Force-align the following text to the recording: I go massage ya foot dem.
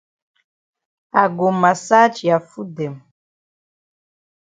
I 1.21 1.23
go 1.37 1.47
massage 1.61 2.19
ya 2.29 2.37
foot 2.49 2.69
dem. 2.77 2.95